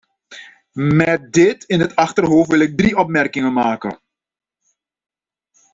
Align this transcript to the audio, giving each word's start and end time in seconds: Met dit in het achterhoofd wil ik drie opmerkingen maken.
Met 0.93 1.33
dit 1.33 1.63
in 1.63 1.79
het 1.79 1.95
achterhoofd 1.95 2.49
wil 2.49 2.59
ik 2.59 2.77
drie 2.77 2.97
opmerkingen 2.97 3.53
maken. 3.53 3.99